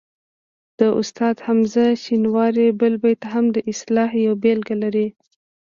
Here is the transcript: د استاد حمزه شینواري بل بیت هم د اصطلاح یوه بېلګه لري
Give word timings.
د 0.79 0.81
استاد 0.99 1.35
حمزه 1.45 1.85
شینواري 2.03 2.67
بل 2.81 2.93
بیت 3.03 3.21
هم 3.33 3.45
د 3.55 3.57
اصطلاح 3.71 4.09
یوه 4.25 4.37
بېلګه 4.43 4.75
لري 4.83 5.07